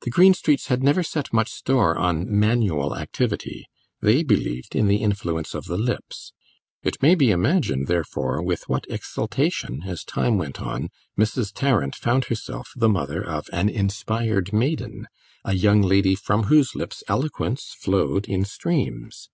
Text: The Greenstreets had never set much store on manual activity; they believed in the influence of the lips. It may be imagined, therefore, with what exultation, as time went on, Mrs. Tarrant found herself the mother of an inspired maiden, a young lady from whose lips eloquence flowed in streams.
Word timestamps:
The 0.00 0.08
Greenstreets 0.10 0.68
had 0.68 0.82
never 0.82 1.02
set 1.02 1.30
much 1.30 1.50
store 1.50 1.94
on 1.98 2.24
manual 2.26 2.96
activity; 2.96 3.68
they 4.00 4.22
believed 4.22 4.74
in 4.74 4.86
the 4.88 5.02
influence 5.02 5.54
of 5.54 5.66
the 5.66 5.76
lips. 5.76 6.32
It 6.82 7.02
may 7.02 7.14
be 7.14 7.30
imagined, 7.32 7.86
therefore, 7.86 8.42
with 8.42 8.66
what 8.66 8.86
exultation, 8.88 9.82
as 9.84 10.04
time 10.04 10.38
went 10.38 10.58
on, 10.62 10.88
Mrs. 11.20 11.52
Tarrant 11.54 11.94
found 11.96 12.24
herself 12.32 12.70
the 12.76 12.88
mother 12.88 13.22
of 13.22 13.48
an 13.52 13.68
inspired 13.68 14.54
maiden, 14.54 15.06
a 15.44 15.52
young 15.52 15.82
lady 15.82 16.14
from 16.14 16.44
whose 16.44 16.74
lips 16.74 17.04
eloquence 17.06 17.76
flowed 17.78 18.26
in 18.26 18.46
streams. 18.46 19.28